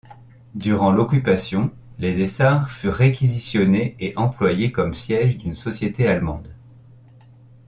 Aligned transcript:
Durant 0.55 0.91
l'Occupation, 0.91 1.71
Les 1.99 2.21
Essarts 2.21 2.71
furent 2.71 2.95
réquisitionnés 2.95 3.95
et 3.99 4.17
employés 4.17 4.71
comme 4.71 4.95
siège 4.95 5.37
d’une 5.37 5.53
société 5.53 6.07
allemande. 6.07 6.55